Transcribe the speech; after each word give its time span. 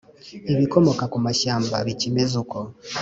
Ibikomoka 0.53 1.03
ku 1.11 1.17
mashyamba 1.25 1.75
bikimeze 1.87 2.33
uko 2.43 2.57